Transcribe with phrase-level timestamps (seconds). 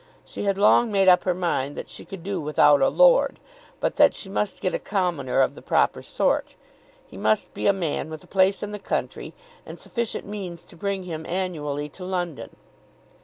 [0.25, 3.37] She had long made up her mind that she could do without a lord,
[3.79, 6.55] but that she must get a commoner of the proper sort.
[7.05, 10.75] He must be a man with a place in the country and sufficient means to
[10.75, 12.55] bring him annually to London.